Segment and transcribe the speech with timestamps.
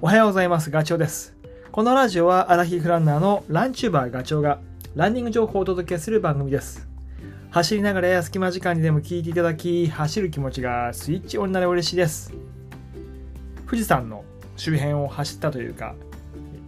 [0.00, 0.70] おはようございます。
[0.70, 1.34] ガチョウです。
[1.72, 4.60] このラジオはアラヒフランナーのランチューバーガチョウが
[4.94, 6.86] ランニング情報をお届けする番組です。
[7.50, 12.32] 走りながらや隙間時間にでも聞いていただき、走る気持ちがスイッチオンになれ嬉しいです。
[13.66, 14.22] 富士山の
[14.56, 15.96] 周辺を走ったというか、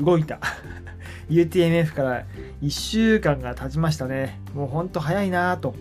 [0.00, 0.40] 動いた
[1.30, 2.24] UTMF から
[2.60, 4.40] 1週間が経ちましたね。
[4.52, 5.76] もうほんと早いなぁと。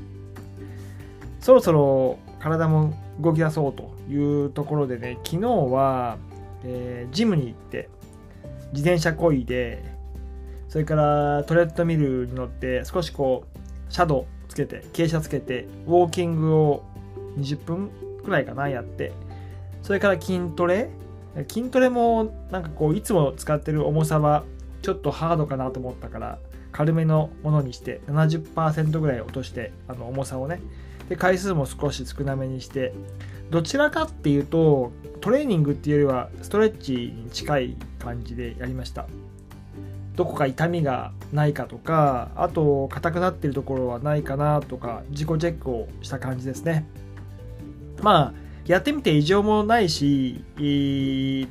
[1.39, 6.19] そろそろ体も動き出そうというところでね、昨日は、
[6.64, 7.89] えジムに行って、
[8.74, 9.83] 自転車こいで、
[10.69, 16.83] それからトレッドミルに乗って、少しこう、シャドウつけて、傾斜つけて、ウォーキングを
[17.38, 17.92] 20分
[18.24, 19.11] くらいかな、やって、
[19.82, 20.89] それから筋トレ。
[21.47, 24.43] 筋トレもなんかこういつも使ってる重さは
[24.82, 26.39] ちょっとハードかなと思ったから
[26.71, 30.61] 軽めのものにして70%ぐらい落としてあの重さをね
[31.11, 32.94] で回数も少し少なめにして
[33.50, 39.08] どちらかっていうとトレーニングっていうよりはストレッチに近い感じでやりました
[40.16, 46.88] どこか痛みがないかとかあと硬くなってるところはないかなとか自己チェックをした感じですね
[48.02, 50.45] まあやってみて異常もないし、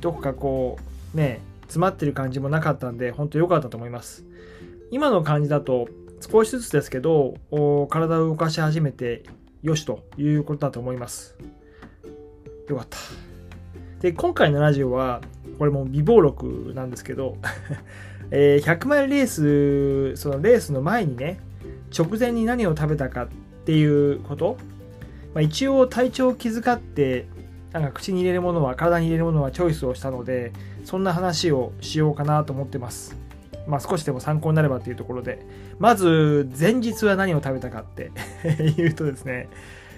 [0.01, 0.79] どこかこ
[1.13, 4.25] う、ね、詰まってる感じもなかったんで、本当良かったと思います。
[4.91, 5.87] 今の感じだと、
[6.21, 7.35] 少しずつですけど、
[7.89, 9.23] 体を動かし始めて
[9.63, 11.35] よしということだと思います。
[12.67, 12.97] よかった。
[14.01, 15.21] で、今回のラジオは、
[15.59, 17.37] これも微暴録なんですけど、
[18.31, 21.39] えー100マイルレース、そのレースの前にね、
[21.97, 23.27] 直前に何を食べたかっ
[23.65, 24.57] ていうこと、
[25.33, 27.27] まあ、一応体調を気遣って
[27.71, 30.51] なんか口に入れるものは体に入れるものはチョイスをしたので
[30.83, 33.15] そんな話をしようかなと思ってます
[33.67, 35.45] まあ少しでも参考になればっていうところで
[35.79, 38.11] まず前日は何を食べたかって
[38.77, 39.49] 言うとですね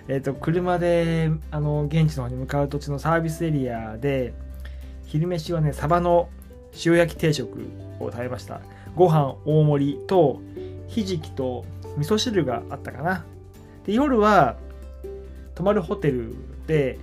[0.07, 4.33] えっ、と車であの現地の方に向かう途中のサービスエリアで
[5.05, 6.29] 昼飯はねサバの
[6.85, 7.67] 塩焼き定食
[7.99, 8.61] を食べました。
[8.95, 10.41] ご飯大盛りと
[10.87, 11.65] ひじきと
[11.97, 13.25] 味噌汁があったかな。
[13.85, 14.57] で夜は
[15.55, 16.35] 泊まるホテル
[16.67, 16.97] で、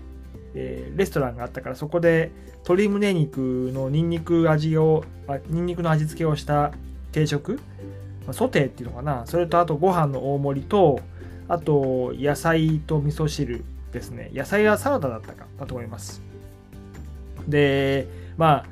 [0.54, 6.72] えーレストランがあったからそこで鶏胸肉のニンニク味をあニンニクの味付けをした
[7.12, 7.60] 定食
[8.26, 9.26] まあソテーっていうのかな。
[9.26, 11.00] それとあとご飯の大盛りと
[11.48, 14.30] あと野菜と味噌汁ですね。
[14.32, 16.22] 野菜はサラダだったかだと思います。
[17.48, 18.06] で
[18.36, 18.66] まあ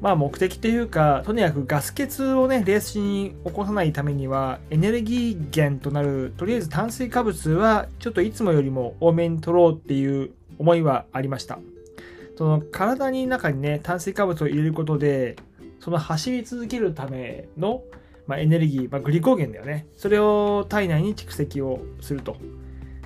[0.00, 11.58] まあ目的というかとにかくガス欠をねレースに起こさないためにはエネルギー源となるとりあえず炭水化物はちょっといつもよりも多めに取ろうっていう思いはありました。
[12.36, 15.36] その体に中にね炭水化物を入れることで
[15.80, 17.82] その走り続けるための、
[18.26, 19.86] まあ、エネルギー、まあ、グリコーゲンだよね。
[19.96, 22.36] それを体内に蓄積をすると、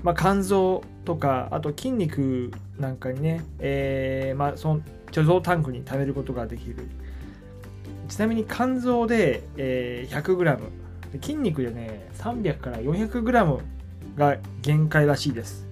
[0.03, 4.81] まあ、肝臓とかあと筋肉なんかにね、えーまあ、その
[5.11, 6.77] 貯蔵タンクに貯めることができる。
[8.09, 10.59] ちなみに肝臓で、えー 100g
[11.21, 13.61] 筋肉でね300から 400g
[14.17, 15.67] が限界らしいです。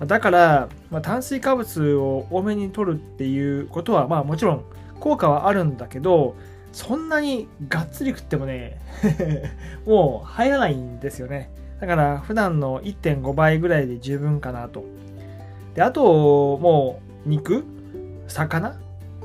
[0.00, 4.64] だから、まあ、炭水化物を多めに取るっていうことはまあもちろん
[4.98, 6.34] 効果はあるんだけど
[6.72, 8.80] そんなにがっつり食ってもね
[9.86, 11.50] もう入らないんですよね。
[11.80, 14.84] だから普段の1.5倍ぐらいで十分かなと。
[15.74, 17.64] であともう肉
[18.28, 18.76] 魚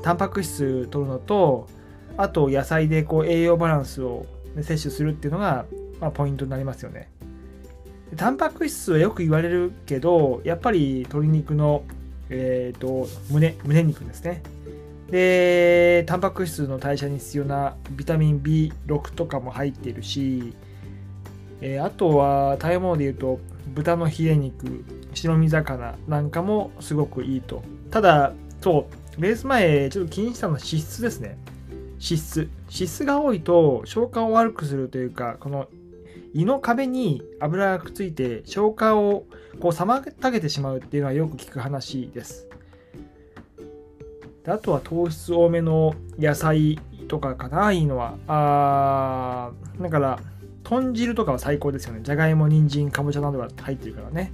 [0.02, 1.68] タンパク質取るのと
[2.16, 4.26] あと野菜でこう栄養バランスを
[4.56, 5.66] 摂取するっていうのが、
[6.00, 7.08] まあ、ポイントになりますよね。
[8.16, 11.84] タンパク質はよく言われるけどやっぱり鶏肉の、
[12.30, 14.42] えー、と胸胸肉ですね。
[15.10, 20.52] でタンパク質の代謝に必要なビタミン B6 とかも入っているし、
[21.60, 23.40] えーあとは食べ物で言うと
[23.74, 27.62] 豚のヒレ肉白身魚なんかもすごくいいと。
[27.90, 28.86] ただそ
[29.18, 31.38] うレース前ちょっと気にしたのは脂質ですね。
[31.92, 32.50] 脂質。
[32.66, 35.68] 脂質が多いと消化を悪くするというかこの
[36.34, 39.26] 胃の壁に油がくっついて消化を
[39.60, 42.48] こう妨げてしまうっていうのはよく聞く話です。
[44.44, 46.78] であとは糖質多めの野菜
[47.08, 48.16] とかかないいのは。
[48.26, 50.18] あだから
[50.64, 52.00] 豚汁とかは最高ですよね。
[52.02, 54.32] じゃがいも人参かぼちゃなどが入ってるからね。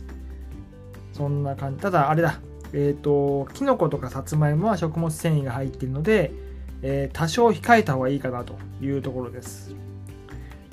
[1.12, 1.82] そんな感じ。
[1.82, 2.40] ただあれだ。
[2.72, 6.32] えっ、ときのことかさつまいもは食物繊維が入っているので、
[6.82, 9.76] えー多少控えた方がいいかなというところです。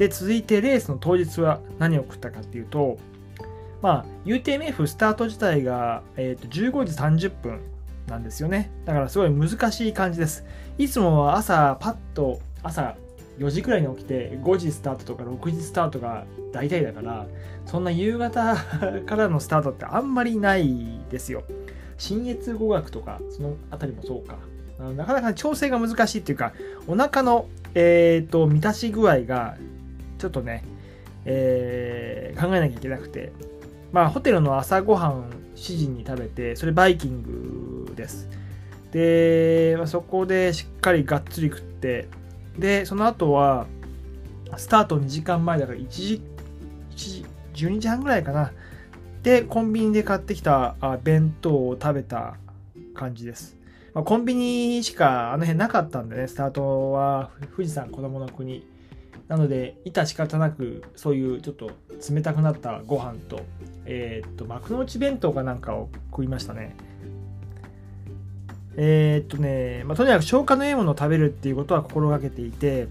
[0.02, 2.98] で続いてレースの当日は何を食ったかっていうと
[3.84, 7.62] まあ UTMF スタート自体が、えーと15時30分
[8.08, 8.72] なんですよね。
[8.86, 10.44] だからすごい難しい感じです。
[10.80, 12.96] いつもは朝パッと朝
[13.38, 17.28] 4時くらいに起きて5時スタートとか6時スタートが大体だから
[17.68, 18.56] そんな夕方
[19.06, 21.44] からのスタートってあんまりないですよ。
[22.00, 24.40] 新越語学とかそのあたりもそうか。
[24.98, 26.54] なかなか調整が難しいっていうか、
[26.88, 27.46] お腹の、
[27.76, 29.56] えーと、満たし具合が、
[30.22, 30.64] ちょっとね、
[31.26, 33.32] えー、考えなきゃいけなくて、
[33.92, 37.24] まあ、ホテルの朝ごはん7時に食べて、それバイキン
[37.88, 38.30] グです。
[38.92, 42.08] で、まあ、そこでしっかりがっつり食って、
[42.58, 43.66] で、その後は、
[44.58, 46.22] スタート2時間前だから1時、
[46.92, 47.26] 1時、
[47.68, 48.52] 12時半ぐらいかな。
[49.24, 52.36] で、コンビニで買ってきた弁当を食べた
[52.94, 53.58] 感じです。
[53.96, 58.70] まあ、コンビニしかあの辺なかったんでね、スタートは富士山子供の国。
[59.32, 61.72] なので、致し方なく、そういうちょっと
[62.14, 63.40] 冷たくなったご飯と、
[63.86, 66.76] えー、っと、幕の内弁当かなんかを食いましたね。
[68.76, 72.90] えー、っとね、まあ、とにかく消化のいいものを食べるっていうことは心がけていて、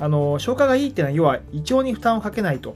[0.00, 2.74] あの消化がいいっていうのは要は胃腸に負担をかけないと。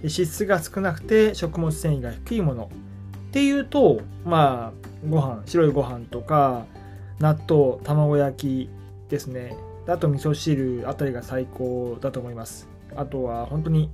[0.00, 2.70] 脂質が少なくて食物繊維が低いもの。
[3.28, 6.66] っていうとまあご飯白いご飯とか
[7.18, 8.70] 納豆卵焼き
[9.08, 9.56] ですね。
[9.86, 13.90] あと味噌汁あたりが最高だと思いますあとは本当に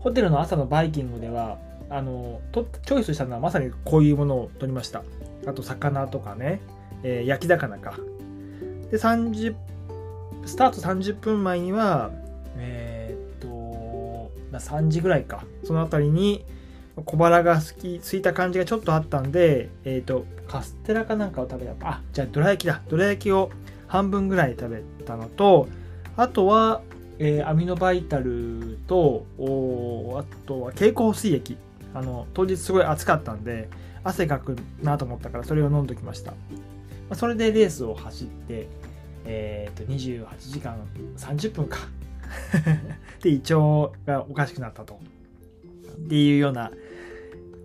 [0.00, 1.58] ホテルの朝のバイキングでは
[1.90, 5.02] あのとチョイスしたのはまさにこういうものを取りました
[5.46, 6.60] あと魚とかね、
[7.02, 7.96] えー、焼き魚か
[8.90, 9.54] で30
[10.44, 12.10] スタート30分前には
[12.56, 16.44] えー、っと3時ぐらいかその辺りに
[16.96, 21.88] 小腹が好き、空いた感じがちょっとあったんで、えっ、ー、と、カステラかなんかを食べた。
[21.88, 22.82] あ、じゃあ、どら焼きだ。
[22.88, 23.50] どら焼きを
[23.92, 25.68] 半分ぐらい食べたのと、
[26.16, 26.80] あとは、
[27.18, 31.58] えー、アミノバイタルと、あとは経口水液。
[31.92, 33.68] あの、当日すごい暑かったんで、
[34.02, 36.30] 汗かくなと思ったからそれを飲んどきました。
[36.30, 36.36] ま
[37.10, 38.66] あ、それでレースを走って、
[39.26, 40.78] えっ、ー、と、28時間
[41.18, 41.76] 30分か。
[43.20, 44.98] で、胃腸がおかしくなったと。
[45.92, 46.72] っていうような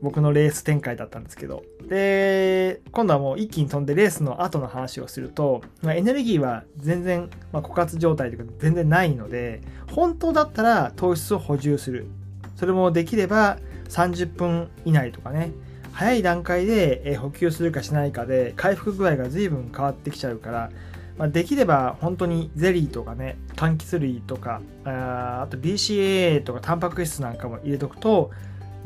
[0.01, 1.63] 僕のレース展開だったんですけど。
[1.87, 9.61] で、今度はもう一気に飛んでレースの後の話をすると、まあ、エネルギーは全然、まあ、枯渇状態というか全然ないので、
[9.91, 12.07] 本当だったら糖質を補充する。
[12.55, 13.57] それもできれば
[13.89, 15.51] 30分以内とかね、
[15.93, 20.69] 早い段階で補給するかしないかで回復具合が随分変わってきちゃうから、
[21.17, 28.29] まあ、できれば本当にゼリーとかね、柑橘類とか、ああと BCAA とかタンパク質なんかも入れとくと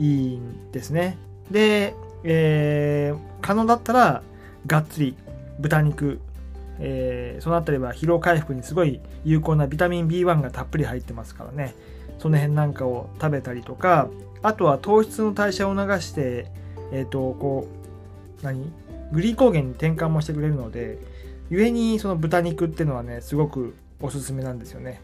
[0.02, 1.18] いいんですね。
[1.50, 4.24] で、えー、可能だったら
[4.68, 5.16] がっつり
[5.60, 6.20] 豚肉、
[6.80, 11.76] えー、そのあたりは疲労回復にすごい有効なビタミン B1 がたっぷり入ってますからね。
[12.20, 14.10] その辺なんかを食べたりとか、
[14.44, 16.52] あとは糖質の代謝を促して、
[16.92, 17.68] えっ、ー、と、こ
[18.42, 18.72] う、何？
[19.12, 21.00] グリーコーゲンに転換もしてくれるので、
[21.52, 25.02] 故にその豚肉っていうのはねすごくおすすめなんですよね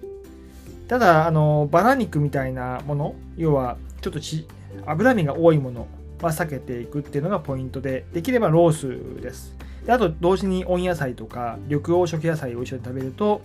[0.87, 4.47] ただあのバラ肉みたいなもの要はちょっとち
[4.85, 5.87] 脂身が多いもの
[6.21, 9.55] は避けていくっていうのがポイントでできればロースです。
[9.85, 13.41] であと同時に温野菜とか緑黄色野菜を一緒に食べると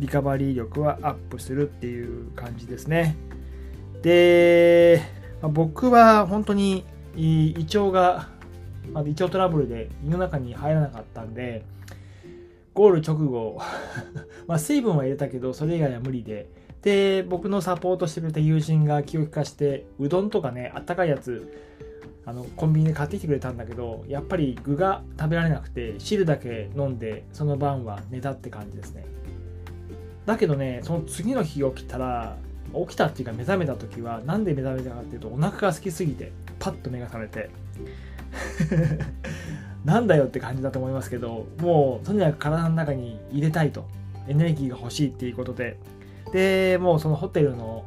[0.00, 3.16] リカバリー力はアップするっていう感じですね。
[4.02, 5.02] で、
[5.40, 6.84] まあ、僕は本当に
[7.14, 8.28] 胃腸が、
[8.92, 11.64] まあ、胃腸トラブルで胃の中に入らなかったんで
[12.74, 13.60] ゴール直後
[14.46, 16.48] まあ水分は入れたけど、それ以外は無理で、
[16.82, 21.52] で、僕のサポートしてくれた友人が気を利かして、うどんとかね、あったかいやつ、
[22.24, 29.04] あの、コンビニで買ってきてくれたんだけど、やっぱり具が食べられなくて、汁だけ飲んで、その晩は寝たって感じですね。
[30.26, 32.36] だけどね、その次の日起きたら、
[32.74, 37.50] 起きたっていうか目覚めた時は、なんで目覚めたかっていうと、お腹が空きすぎて、パッと目が覚めて、
[39.84, 43.84] なんだよって感じだと思いますけど、もうとにかく体の中に入れたいと。
[44.28, 45.76] エネルギーが欲しいっていうことで。
[46.32, 47.84] で、もうそのホテルの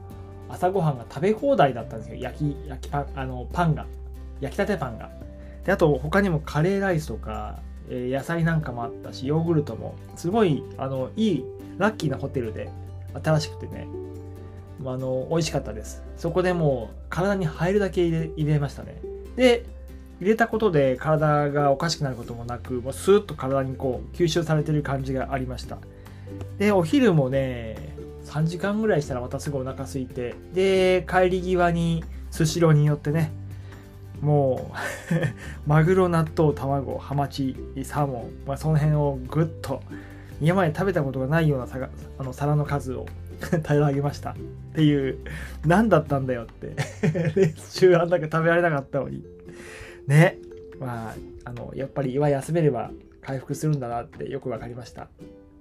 [0.49, 2.15] 朝ごはんが食べ放題だったんですよ。
[2.15, 3.85] 焼き、焼きパン、あの、パンが。
[4.41, 5.09] 焼きたてパンが。
[5.65, 7.59] で、あと他にもカレーライスとか、
[7.89, 11.45] えー、野菜なんかもあったし、ヨーグルトも、すごい、あの、いい、
[11.77, 12.69] ラッキーなホテルで、
[13.23, 13.87] 新しくてね、
[14.85, 16.03] あの、美味しかったです。
[16.17, 19.01] そこでもう、体に入るだけ入れ入れましたね。
[19.35, 19.65] で、
[20.21, 25.77] 入れたことで体がおかしくなることもなくもうスーッと体にこう吸収されてる感じがありました
[26.57, 27.84] でお昼もね
[28.25, 33.32] 3時間ぐらいしたらまたすぐお腹空いてで帰り際にスシローによってね
[34.22, 34.75] もう
[35.67, 39.82] マグロ納豆卵ハマチサーモン、まあ、その辺をぐっと
[40.41, 41.67] 今まで食べたことがないような
[42.17, 43.05] あの皿の数を
[43.63, 44.32] 平らげました。
[44.32, 44.36] っ
[44.75, 45.17] ていう
[45.65, 46.75] 何だったんだよって。
[47.36, 49.24] 練習あんだけ食べられなかったのに。
[50.08, 50.38] ね。
[50.79, 51.15] まあ
[51.46, 52.91] あのやっぱり胃は休めれば
[53.22, 55.08] 回復するんだなってよく分かりました。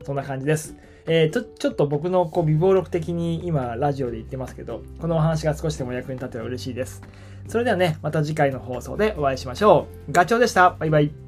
[0.04, 0.76] そんな感じです。
[1.06, 7.02] えー、ちょ、ちょっと僕のこう、微暴録的に今、ラジオで言ってますけど、このお話が少しでも役に立てば嬉しいです。
[7.49, 10.12] それではね、また次回の放送でお会いしましょう。
[10.12, 10.70] ガチョウでした。
[10.78, 11.23] バイバイ。